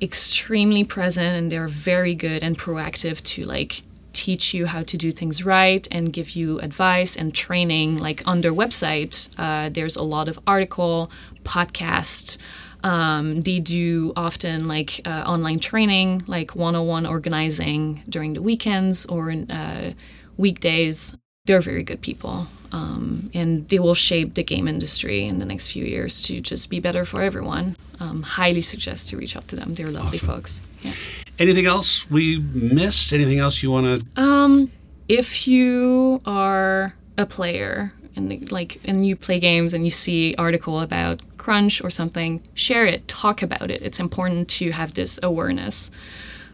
[0.01, 3.83] extremely present and they're very good and proactive to like
[4.17, 8.41] teach you how to do things right and give you advice and training like on
[8.41, 11.11] their website uh, there's a lot of article
[11.45, 12.39] podcast
[12.83, 19.35] um, they do often like uh, online training like one-on-one organizing during the weekends or
[19.51, 19.91] uh,
[20.37, 21.17] weekdays.
[21.47, 25.73] They're very good people um, and they will shape the game industry in the next
[25.73, 29.57] few years to just be better for everyone um, highly suggest to reach out to
[29.57, 30.93] them they're lovely folks yeah.
[31.39, 33.13] Anything else we missed?
[33.13, 34.21] Anything else you want to?
[34.21, 34.73] Um,
[35.09, 40.81] if you are a player and like and you play games and you see article
[40.81, 43.83] about crunch or something, share it, talk about it.
[43.83, 45.91] It's important to have this awareness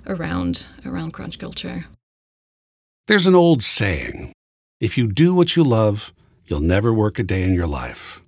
[0.07, 1.85] around around crunch culture.
[3.07, 4.32] There's an old saying
[4.83, 6.13] if you do what you love,
[6.45, 8.21] you'll never work a day in your life.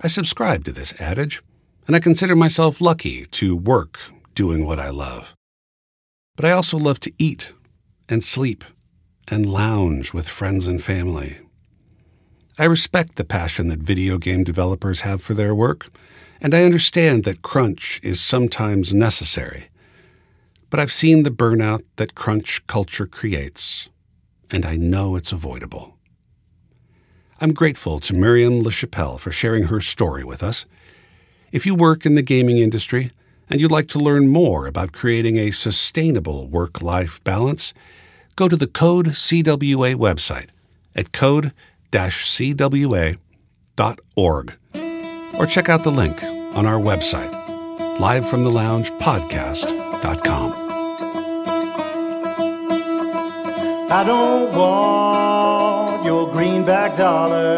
[0.00, 1.42] I subscribe to this adage,
[1.86, 3.98] and I consider myself lucky to work
[4.34, 5.34] doing what I love.
[6.36, 7.52] But I also love to eat
[8.08, 8.64] and sleep
[9.30, 11.36] and lounge with friends and family.
[12.58, 15.90] I respect the passion that video game developers have for their work,
[16.40, 19.68] and I understand that crunch is sometimes necessary.
[20.70, 23.90] But I've seen the burnout that crunch culture creates,
[24.50, 25.96] and I know it's avoidable.
[27.40, 30.66] I'm grateful to Myriame LaChapelle for sharing her story with us.
[31.52, 33.12] If you work in the gaming industry
[33.48, 37.72] and you'd like to learn more about creating a sustainable work life balance,
[38.36, 40.48] go to the Code CWA website
[40.94, 41.52] at code
[41.92, 43.18] cwa.org
[45.38, 47.32] or check out the link on our website,
[47.98, 50.67] livefromtheloungepodcast.com.
[53.90, 57.56] I don't want your greenback dollar.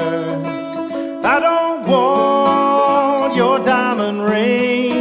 [1.24, 4.92] I don't want your diamond ring.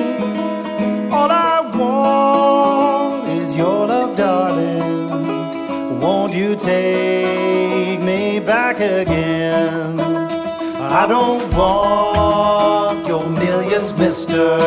[1.12, 6.00] All I want is your love, darling.
[6.00, 10.00] Won't you take me back again?
[10.00, 14.58] I don't want your millions, mister.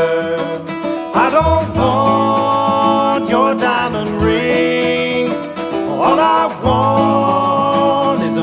[1.12, 3.71] I don't want your diamond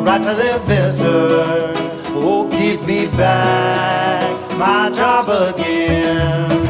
[0.09, 1.73] right to live, mister.
[2.15, 6.68] Oh, give me back my job again.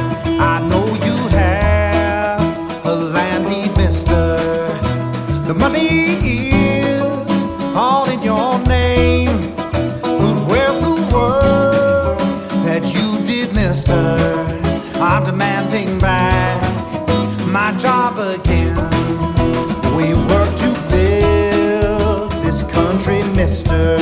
[23.39, 23.95] Mister.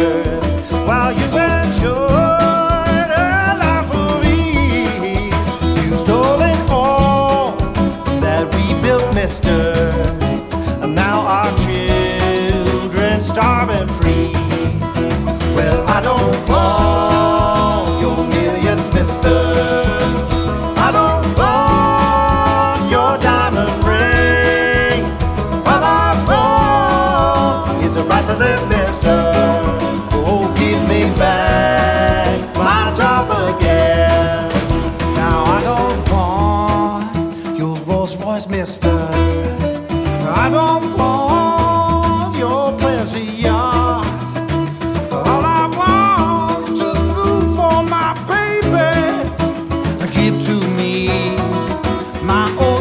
[0.88, 1.28] While you
[3.66, 5.50] life of ease,
[5.86, 7.56] you stolen all
[8.20, 9.92] that we built, mister.
[10.82, 14.96] And now our children starve and freeze.
[15.56, 19.38] Well, I don't want your millions, mister.
[20.88, 25.04] I don't want your diamond ring.
[25.70, 29.27] All I want is right to live, mister.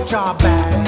[0.07, 0.87] Old job back.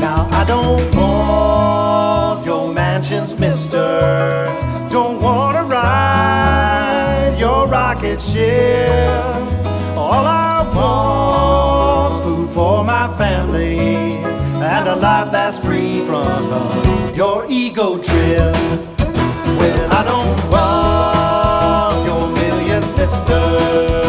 [0.00, 4.46] Now I don't want your mansions, mister.
[4.90, 9.34] Don't wanna ride your rocket ship.
[9.96, 13.78] All I want's food for my family
[14.62, 18.54] and a life that's free from uh, your ego trip.
[19.58, 24.03] Well, I don't want your millions, mister.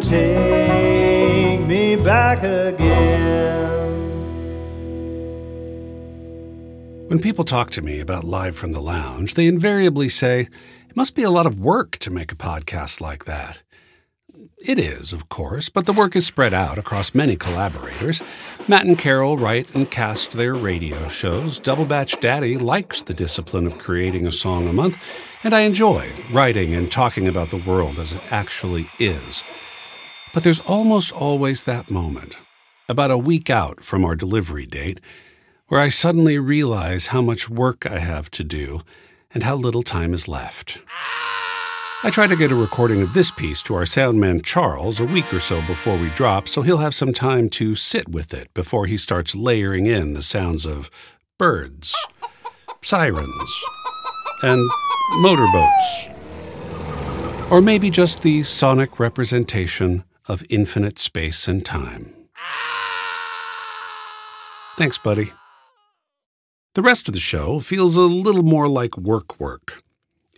[0.00, 3.56] Take me back again?
[7.08, 10.48] When people talk to me about Live from the Lounge, they invariably say,
[10.88, 13.62] It must be a lot of work to make a podcast like that.
[14.58, 18.22] It is, of course, but the work is spread out across many collaborators.
[18.66, 21.60] Matt and Carol write and cast their radio shows.
[21.60, 24.96] Double Batch Daddy likes the discipline of creating a song a month,
[25.44, 29.44] and I enjoy writing and talking about the world as it actually is.
[30.36, 32.36] But there's almost always that moment,
[32.90, 35.00] about a week out from our delivery date,
[35.68, 38.82] where I suddenly realize how much work I have to do
[39.32, 40.78] and how little time is left.
[42.02, 45.32] I try to get a recording of this piece to our soundman Charles a week
[45.32, 48.84] or so before we drop, so he'll have some time to sit with it before
[48.84, 50.90] he starts layering in the sounds of
[51.38, 51.96] birds,
[52.82, 53.64] sirens,
[54.42, 54.70] and
[55.14, 56.10] motorboats.
[57.50, 62.12] Or maybe just the sonic representation of infinite space and time.
[64.76, 65.32] Thanks, buddy.
[66.74, 69.82] The rest of the show feels a little more like work work.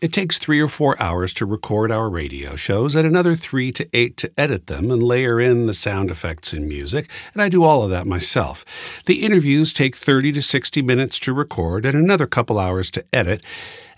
[0.01, 3.89] It takes three or four hours to record our radio shows, and another three to
[3.93, 7.65] eight to edit them and layer in the sound effects and music, and I do
[7.65, 9.03] all of that myself.
[9.07, 13.43] The interviews take 30 to 60 minutes to record and another couple hours to edit,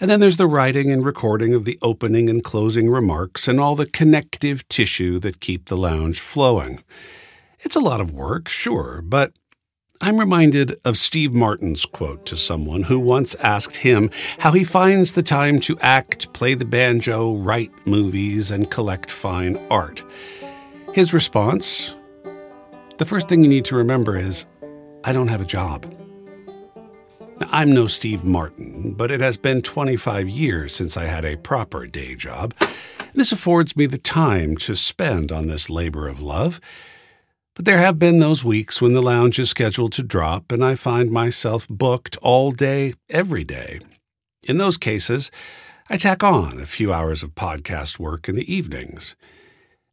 [0.00, 3.76] and then there's the writing and recording of the opening and closing remarks and all
[3.76, 6.82] the connective tissue that keep the lounge flowing.
[7.58, 9.34] It's a lot of work, sure, but
[10.02, 15.12] I'm reminded of Steve Martin's quote to someone who once asked him how he finds
[15.12, 20.02] the time to act, play the banjo, write movies, and collect fine art.
[20.94, 21.94] His response
[22.96, 24.46] The first thing you need to remember is,
[25.04, 25.84] I don't have a job.
[27.38, 31.36] Now, I'm no Steve Martin, but it has been 25 years since I had a
[31.36, 32.54] proper day job.
[33.12, 36.58] This affords me the time to spend on this labor of love.
[37.60, 40.74] But there have been those weeks when the lounge is scheduled to drop and I
[40.74, 43.80] find myself booked all day, every day.
[44.48, 45.30] In those cases,
[45.90, 49.14] I tack on a few hours of podcast work in the evenings.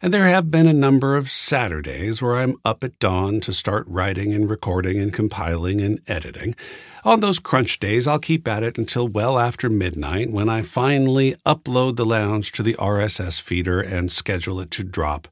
[0.01, 3.84] And there have been a number of Saturdays where I'm up at dawn to start
[3.89, 6.55] writing and recording and compiling and editing.
[7.03, 11.36] On those crunch days, I'll keep at it until well after midnight when I finally
[11.45, 15.28] upload the lounge to the RSS feeder and schedule it to drop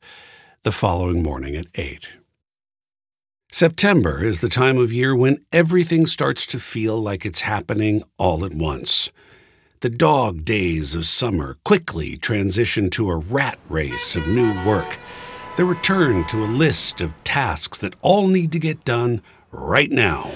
[0.63, 2.11] the following morning at 8.
[3.57, 8.43] September is the time of year when everything starts to feel like it's happening all
[8.43, 9.09] at once.
[9.79, 14.99] The dog days of summer quickly transition to a rat race of new work.
[15.55, 20.31] The return to a list of tasks that all need to get done right now.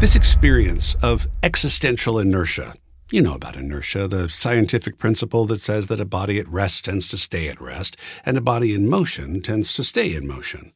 [0.00, 2.74] This experience of existential inertia.
[3.12, 7.06] You know about inertia, the scientific principle that says that a body at rest tends
[7.10, 10.72] to stay at rest, and a body in motion tends to stay in motion.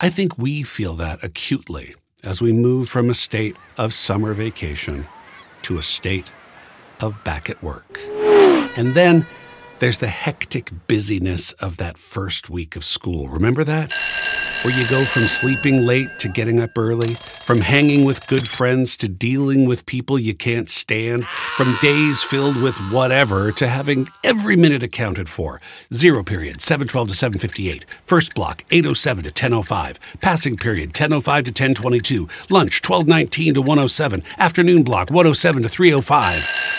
[0.00, 5.08] I think we feel that acutely as we move from a state of summer vacation
[5.62, 6.30] to a state
[7.02, 7.98] of back at work.
[8.76, 9.26] And then
[9.80, 13.28] there's the hectic busyness of that first week of school.
[13.28, 13.92] Remember that?
[14.64, 17.14] Where you go from sleeping late to getting up early,
[17.48, 21.26] from hanging with good friends to dealing with people you can't stand,
[21.56, 25.58] from days filled with whatever to having every minute accounted for.
[25.90, 27.86] Zero period, 712 to 758.
[28.04, 30.20] First block, 807 to 1005.
[30.20, 32.28] Passing period, 1005 to 1022.
[32.50, 34.22] Lunch, 1219 to 107.
[34.36, 36.77] Afternoon block, 107 to 305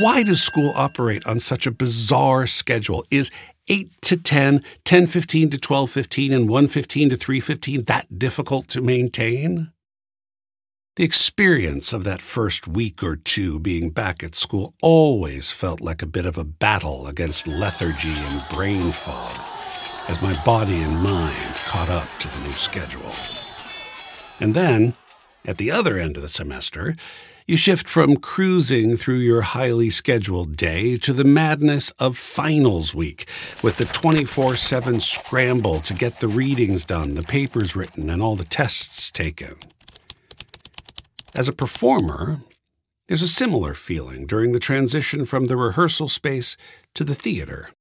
[0.00, 3.04] why does school operate on such a bizarre schedule?
[3.10, 3.30] Is
[3.68, 8.18] 8 to 10, 10 15 to 12 15, and 1 15 to 3 15 that
[8.18, 9.70] difficult to maintain?
[10.96, 16.02] The experience of that first week or two being back at school always felt like
[16.02, 19.34] a bit of a battle against lethargy and brain fog
[20.08, 23.12] as my body and mind caught up to the new schedule.
[24.38, 24.94] And then,
[25.44, 26.94] at the other end of the semester,
[27.46, 33.28] you shift from cruising through your highly scheduled day to the madness of finals week
[33.62, 38.34] with the 24 7 scramble to get the readings done, the papers written, and all
[38.34, 39.56] the tests taken.
[41.34, 42.40] As a performer,
[43.08, 46.56] there's a similar feeling during the transition from the rehearsal space
[46.94, 47.73] to the theater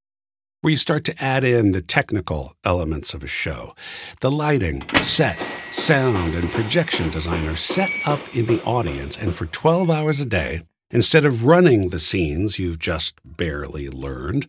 [0.64, 3.76] where you start to add in the technical elements of a show.
[4.22, 9.89] The lighting, set, sound, and projection designers set up in the audience, and for 12
[9.89, 14.47] hours a day, instead of running the scenes you've just barely learned,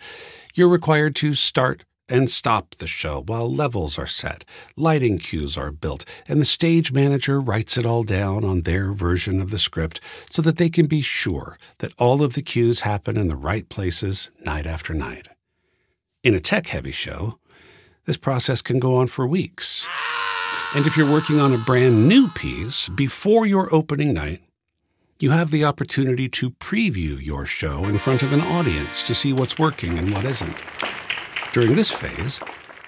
[0.54, 4.44] you're required to start and stop the show while levels are set,
[4.76, 9.40] lighting cues are built, and the stage manager writes it all down on their version
[9.40, 10.00] of the script
[10.30, 13.68] so that they can be sure that all of the cues happen in the right
[13.68, 15.33] places night after night.
[16.24, 17.38] In a tech heavy show,
[18.06, 19.86] this process can go on for weeks.
[20.74, 24.40] And if you're working on a brand new piece before your opening night,
[25.20, 29.34] you have the opportunity to preview your show in front of an audience to see
[29.34, 30.56] what's working and what isn't.
[31.52, 32.40] During this phase,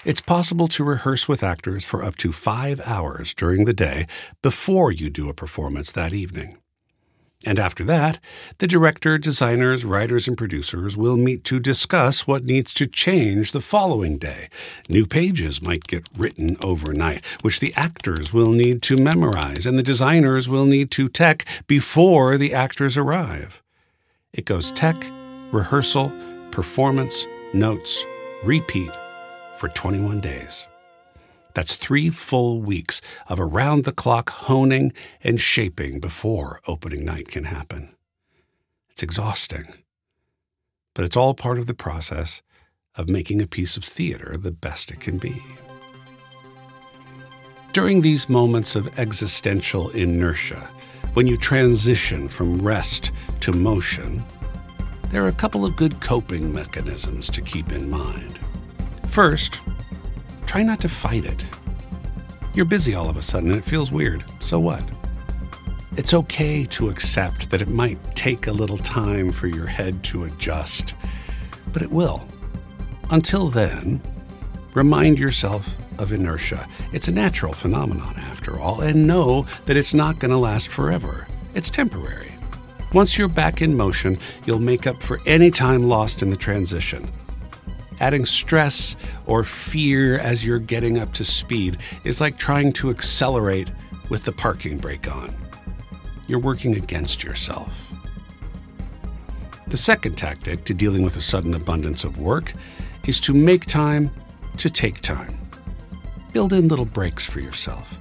[0.03, 4.07] it's possible to rehearse with actors for up to five hours during the day
[4.41, 6.57] before you do a performance that evening.
[7.47, 8.19] And after that,
[8.59, 13.61] the director, designers, writers, and producers will meet to discuss what needs to change the
[13.61, 14.49] following day.
[14.89, 19.85] New pages might get written overnight, which the actors will need to memorize, and the
[19.85, 23.63] designers will need to tech before the actors arrive.
[24.33, 24.97] It goes tech,
[25.53, 26.11] rehearsal,
[26.51, 27.25] performance,
[27.55, 28.05] notes,
[28.43, 28.91] repeat
[29.57, 30.67] for 21 days.
[31.57, 33.01] That's three full weeks
[33.31, 34.93] of around the clock honing
[35.25, 37.97] and shaping before opening night can happen.
[38.91, 39.65] It's exhausting,
[40.95, 42.43] but it's all part of the process
[42.95, 45.43] of making a piece of theater the best it can be.
[47.73, 50.69] During these moments of existential inertia,
[51.15, 54.23] when you transition from rest to motion,
[55.09, 58.39] there are a couple of good coping mechanisms to keep in mind.
[59.07, 59.63] First,
[60.47, 61.45] try not to fight it.
[62.55, 64.25] You're busy all of a sudden and it feels weird.
[64.41, 64.83] So what?
[65.97, 70.25] It's okay to accept that it might take a little time for your head to
[70.25, 70.95] adjust,
[71.73, 72.27] but it will.
[73.11, 74.01] Until then,
[74.75, 76.67] remind yourself of inertia.
[76.93, 81.27] It's a natural phenomenon, after all, and know that it's not going to last forever.
[81.55, 82.33] It's temporary.
[82.93, 87.11] Once you're back in motion, you'll make up for any time lost in the transition.
[88.01, 93.71] Adding stress or fear as you're getting up to speed is like trying to accelerate
[94.11, 95.35] with the parking brake on.
[96.27, 97.93] You're working against yourself.
[99.69, 102.53] The second tactic to dealing with a sudden abundance of work
[103.07, 104.11] is to make time
[104.59, 105.37] to take time.
[106.33, 107.99] Build in little breaks for yourself.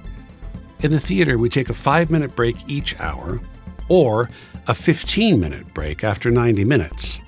[0.82, 3.40] In the theater, we take a five minute break each hour
[3.88, 4.28] or
[4.66, 7.18] a 15 minute break after 90 minutes.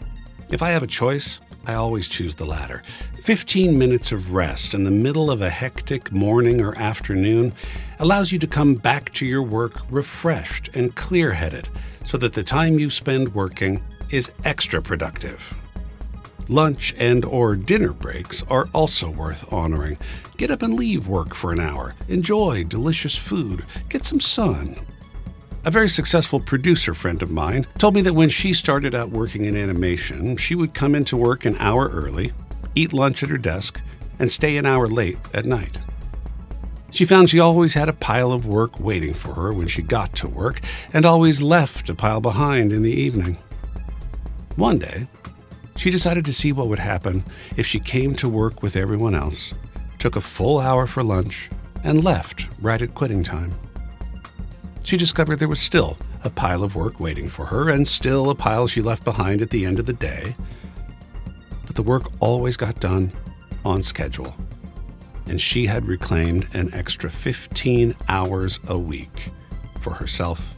[0.50, 2.82] If I have a choice, I always choose the latter.
[3.16, 7.52] 15 minutes of rest in the middle of a hectic morning or afternoon
[7.98, 11.68] allows you to come back to your work refreshed and clear headed
[12.06, 15.58] so that the time you spend working is extra productive.
[16.48, 19.98] Lunch and or dinner breaks are also worth honoring.
[20.38, 21.92] Get up and leave work for an hour.
[22.08, 23.62] Enjoy delicious food.
[23.90, 24.80] Get some sun.
[25.68, 29.44] A very successful producer friend of mine told me that when she started out working
[29.44, 32.32] in animation, she would come into work an hour early,
[32.74, 33.78] eat lunch at her desk,
[34.18, 35.76] and stay an hour late at night.
[36.90, 40.14] She found she always had a pile of work waiting for her when she got
[40.14, 40.62] to work,
[40.94, 43.36] and always left a pile behind in the evening.
[44.56, 45.06] One day,
[45.76, 47.24] she decided to see what would happen
[47.58, 49.52] if she came to work with everyone else,
[49.98, 51.50] took a full hour for lunch,
[51.84, 53.52] and left right at quitting time
[54.88, 58.34] she discovered there was still a pile of work waiting for her, and still a
[58.34, 60.34] pile she left behind at the end of the day.
[61.66, 63.12] But the work always got done
[63.66, 64.34] on schedule,
[65.26, 69.28] and she had reclaimed an extra 15 hours a week
[69.76, 70.56] for herself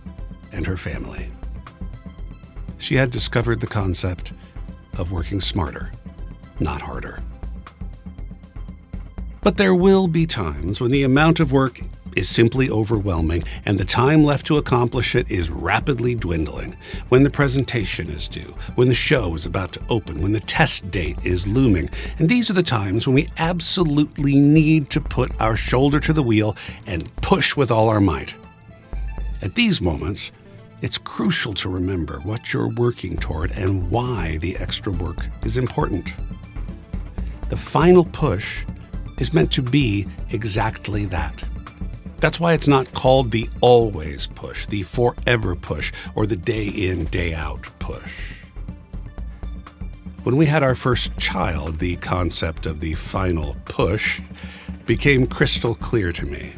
[0.53, 1.27] and her family.
[2.79, 4.33] She had discovered the concept
[4.97, 5.91] of working smarter,
[6.61, 7.21] not harder.
[9.41, 11.81] But there will be times when the amount of work
[12.21, 16.77] is simply overwhelming, and the time left to accomplish it is rapidly dwindling.
[17.09, 20.91] When the presentation is due, when the show is about to open, when the test
[20.91, 21.89] date is looming.
[22.19, 26.23] And these are the times when we absolutely need to put our shoulder to the
[26.23, 26.57] wheel
[26.87, 28.35] and push with all our might.
[29.41, 30.31] At these moments,
[30.83, 36.13] it's crucial to remember what you're working toward and why the extra work is important.
[37.49, 38.67] The final push
[39.17, 41.43] is meant to be exactly that
[42.21, 47.05] that's why it's not called the always push, the forever push, or the day in,
[47.07, 48.45] day out push.
[50.23, 54.21] When we had our first child, the concept of the final push
[54.85, 56.53] became crystal clear to me.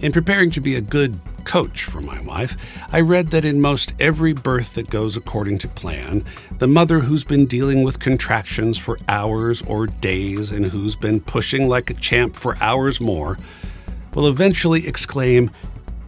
[0.00, 2.56] In preparing to be a good coach for my wife,
[2.92, 6.24] I read that in most every birth that goes according to plan,
[6.58, 11.68] the mother who's been dealing with contractions for hours or days and who's been pushing
[11.68, 13.36] like a champ for hours more
[14.14, 15.50] will eventually exclaim,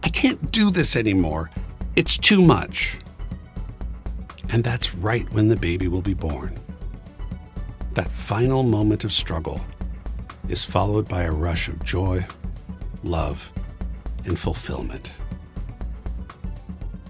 [0.03, 1.49] I can't do this anymore.
[1.95, 2.97] It's too much.
[4.49, 6.57] And that's right when the baby will be born.
[7.93, 9.61] That final moment of struggle
[10.49, 12.25] is followed by a rush of joy,
[13.03, 13.51] love,
[14.25, 15.11] and fulfillment.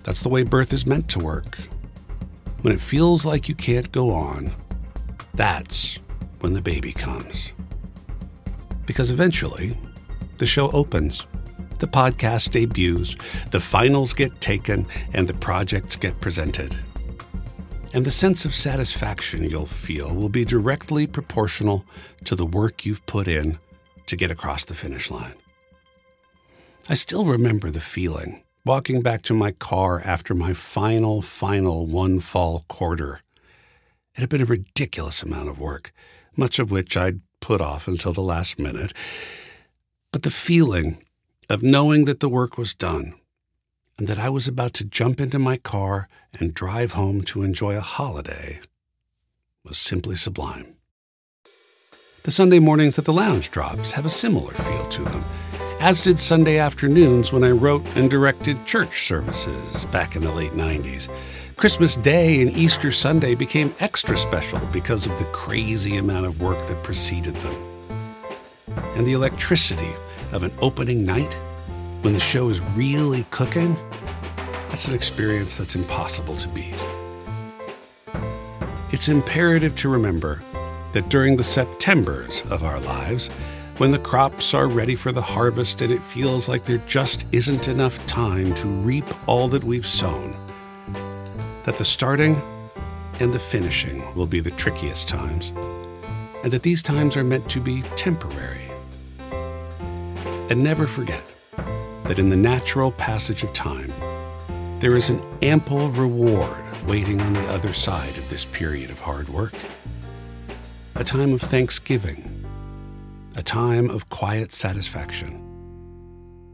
[0.03, 1.57] That's the way birth is meant to work.
[2.61, 4.53] When it feels like you can't go on,
[5.33, 5.99] that's
[6.39, 7.53] when the baby comes.
[8.85, 9.77] Because eventually,
[10.43, 11.25] the show opens.
[11.79, 13.15] The podcast debuts,
[13.51, 16.75] the finals get taken, and the projects get presented.
[17.93, 21.85] And the sense of satisfaction you'll feel will be directly proportional
[22.25, 23.57] to the work you've put in
[24.07, 25.35] to get across the finish line.
[26.89, 32.19] I still remember the feeling walking back to my car after my final, final one
[32.19, 33.21] fall quarter.
[34.13, 35.93] It had been a ridiculous amount of work,
[36.35, 38.91] much of which I'd put off until the last minute.
[40.13, 41.03] But the feeling
[41.49, 43.15] of knowing that the work was done
[43.97, 46.07] and that I was about to jump into my car
[46.39, 48.59] and drive home to enjoy a holiday
[49.65, 50.75] was simply sublime.
[52.21, 55.25] The Sunday mornings at the Lounge Drops have a similar feel to them,
[55.79, 60.53] as did Sunday afternoons when I wrote and directed church services back in the late
[60.53, 61.09] 90s.
[61.57, 66.61] Christmas Day and Easter Sunday became extra special because of the crazy amount of work
[66.67, 67.72] that preceded them
[68.95, 69.93] and the electricity
[70.31, 71.33] of an opening night
[72.01, 73.77] when the show is really cooking,
[74.69, 76.75] that's an experience that's impossible to beat.
[78.91, 80.43] It's imperative to remember
[80.91, 83.29] that during the Septembers of our lives,
[83.77, 87.67] when the crops are ready for the harvest and it feels like there just isn't
[87.67, 90.37] enough time to reap all that we've sown,
[91.63, 92.39] that the starting
[93.19, 95.53] and the finishing will be the trickiest times,
[96.43, 98.69] and that these times are meant to be temporary
[100.49, 101.23] and never forget
[102.03, 103.91] that in the natural passage of time,
[104.79, 109.29] there is an ample reward waiting on the other side of this period of hard
[109.29, 109.53] work.
[110.95, 112.45] A time of thanksgiving,
[113.37, 115.39] a time of quiet satisfaction,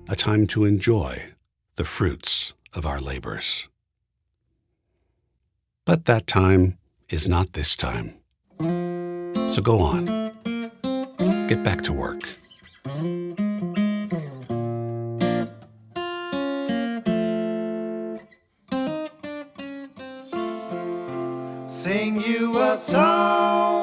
[0.08, 1.34] a time to enjoy
[1.76, 3.68] the fruits of our labors.
[5.86, 6.78] But that time
[7.10, 8.20] is not this time.
[9.50, 10.06] So go on.
[11.48, 12.22] Get back to work.
[21.68, 23.79] Sing you a song.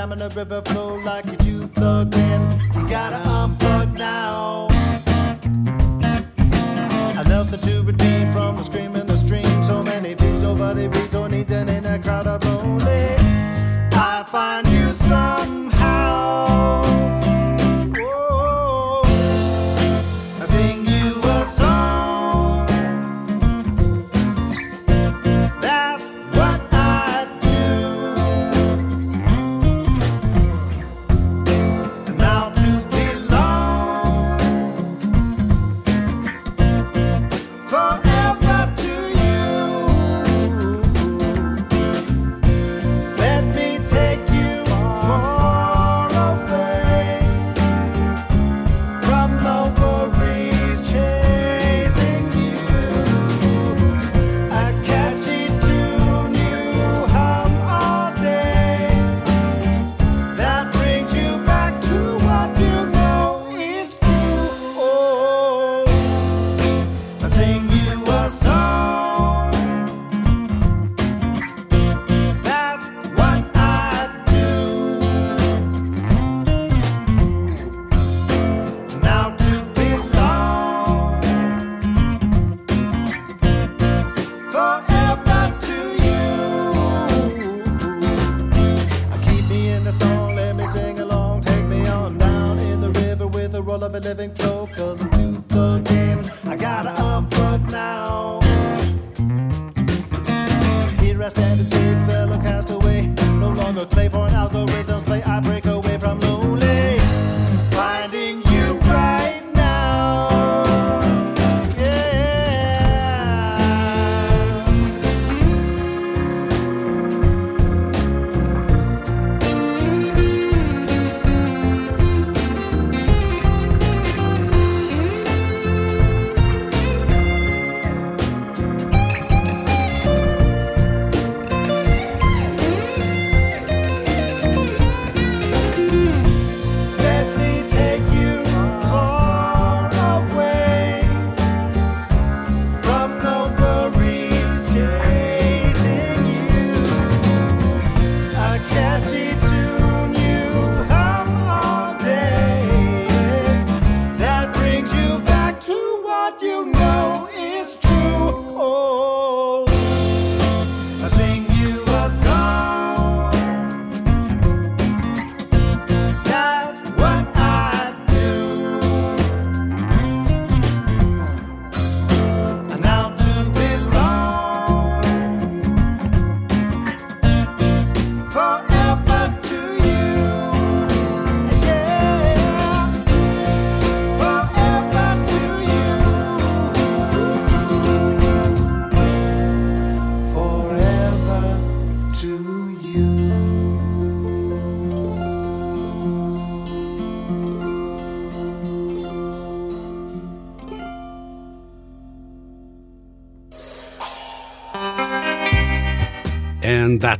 [0.00, 2.40] Over the river flow like you two plugged in.
[2.74, 4.68] You gotta unplug now.
[7.18, 9.62] I nothing to redeem from the scream in the stream.
[9.62, 12.59] So many feeds, nobody reads or needs, and in a crowd of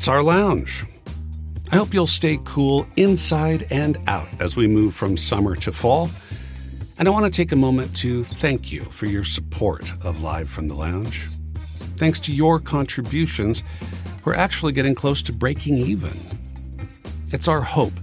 [0.01, 0.87] that's our lounge.
[1.71, 6.09] I hope you'll stay cool inside and out as we move from summer to fall.
[6.97, 10.49] And I want to take a moment to thank you for your support of Live
[10.49, 11.29] from the Lounge.
[11.99, 13.63] Thanks to your contributions,
[14.25, 16.17] we're actually getting close to breaking even.
[17.31, 18.01] It's our hope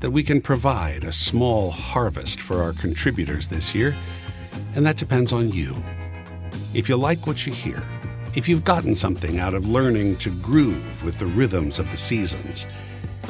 [0.00, 3.94] that we can provide a small harvest for our contributors this year,
[4.74, 5.76] and that depends on you.
[6.74, 7.84] If you like what you hear,
[8.36, 12.66] if you've gotten something out of learning to groove with the rhythms of the seasons,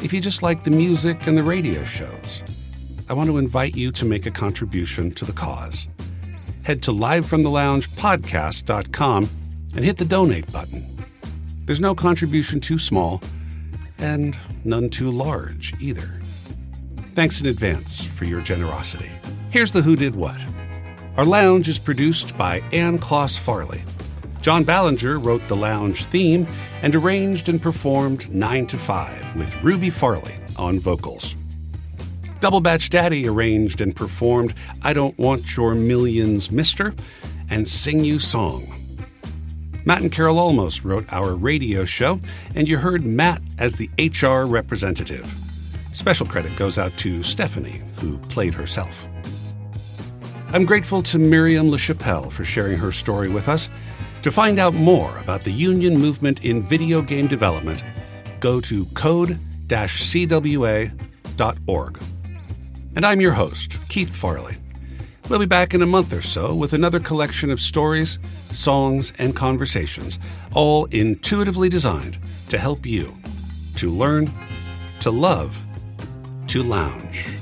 [0.03, 2.43] if you just like the music and the radio shows,
[3.09, 5.87] I want to invite you to make a contribution to the cause.
[6.65, 9.31] Head to livefromtheloungepodcast.com
[9.77, 11.07] and hit the donate button.
[11.65, 13.23] There's no contribution too small
[13.99, 16.21] and none too large either.
[17.13, 19.13] Thanks in advance for your generosity.
[19.51, 20.41] Here's the Who Did What.
[21.17, 23.85] Our lounge is produced by Ann Kloss Farley.
[24.47, 26.47] John Ballinger wrote the lounge theme
[26.81, 31.35] and arranged and performed 9 to 5 with Ruby Farley on vocals.
[32.39, 36.95] Double Batch Daddy arranged and performed I Don't Want Your Millions, Mister,
[37.51, 38.73] and Sing You Song.
[39.85, 42.21] Matt and Carol Almost wrote our radio show,
[42.55, 45.29] and you heard Matt as the HR representative.
[45.91, 49.09] Special credit goes out to Stephanie, who played herself.
[50.53, 53.69] I'm grateful to Myriame LaChapelle for sharing her story with us.
[54.27, 57.85] To find out more about the union movement in video game development,
[58.41, 59.39] go to code-cwa.org.
[62.97, 64.57] And I'm your host, Keith Farley.
[65.29, 68.19] We'll be back in a month or so with another collection of stories,
[68.51, 70.19] songs, and conversations,
[70.53, 72.19] all intuitively designed
[72.49, 73.17] to help you
[73.77, 74.33] to learn,
[74.99, 75.65] to love,
[76.49, 77.39] to lounge.